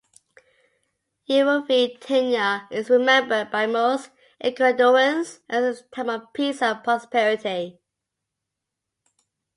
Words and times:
Yerovi 1.29 1.95
tenure 2.01 2.67
is 2.71 2.89
remembered 2.89 3.51
by 3.51 3.67
most 3.67 4.09
Ecuadoreans 4.43 5.41
as 5.47 5.81
a 5.81 5.83
time 5.93 6.09
of 6.09 6.33
peace 6.33 6.59
and 6.63 6.83
prosperity. 6.83 7.79